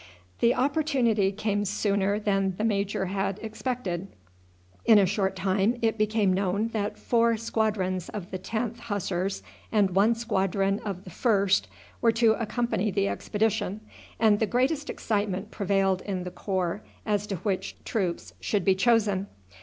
[0.39, 4.07] The opportunity came sooner than the major had expected.
[4.83, 9.91] In a short time it became known that four squadrons of the 10th Hussars and
[9.91, 11.65] one squadron of the 1st
[12.01, 13.81] were to accompany the expedition,
[14.19, 19.27] and the greatest excitement prevailed in the corps as to which troops should be chosen.